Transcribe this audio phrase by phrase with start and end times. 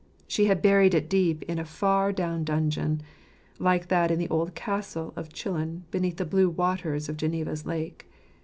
[0.27, 3.03] She had buried it deep in a far down dungeon,
[3.59, 8.09] like that in the old castle of Chillon beneath the blue waters of Geneva's lake.